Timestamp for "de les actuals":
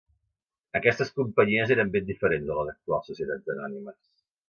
2.51-3.15